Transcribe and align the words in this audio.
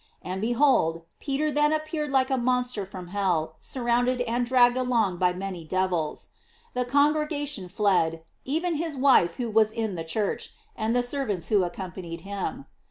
And, 0.23 0.41
behold, 0.41 1.03
Peter 1.19 1.51
then 1.51 1.71
appeared 1.71 2.09
like 2.09 2.31
a 2.31 2.35
monster 2.37 2.87
from 2.87 3.09
hell, 3.09 3.57
surrounded 3.59 4.21
and 4.21 4.47
dragged 4.47 4.75
along 4.75 5.17
by 5.19 5.31
many 5.31 5.63
devils. 5.63 6.29
The 6.73 6.85
con 6.85 7.13
gregation 7.13 7.69
fled, 7.69 8.23
even 8.43 8.77
his 8.77 8.97
wife 8.97 9.35
who 9.35 9.51
was 9.51 9.71
in 9.71 9.93
the 9.93 10.03
church, 10.03 10.55
and 10.75 10.95
the 10.95 11.03
servants 11.03 11.49
who 11.49 11.61
accompanied 11.63 12.21
him. 12.21 12.65